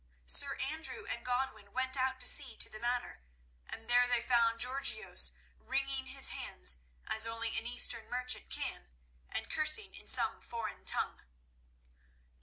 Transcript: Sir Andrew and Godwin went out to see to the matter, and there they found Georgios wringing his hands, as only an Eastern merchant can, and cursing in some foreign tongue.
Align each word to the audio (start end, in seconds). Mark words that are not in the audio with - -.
Sir 0.25 0.55
Andrew 0.57 1.05
and 1.05 1.23
Godwin 1.23 1.73
went 1.73 1.95
out 1.95 2.19
to 2.21 2.25
see 2.25 2.57
to 2.57 2.67
the 2.71 2.79
matter, 2.79 3.21
and 3.67 3.87
there 3.87 4.07
they 4.07 4.19
found 4.23 4.59
Georgios 4.59 5.33
wringing 5.59 6.07
his 6.07 6.29
hands, 6.29 6.77
as 7.05 7.27
only 7.27 7.55
an 7.55 7.67
Eastern 7.67 8.09
merchant 8.09 8.49
can, 8.49 8.89
and 9.29 9.47
cursing 9.47 9.93
in 9.93 10.07
some 10.07 10.41
foreign 10.41 10.85
tongue. 10.85 11.21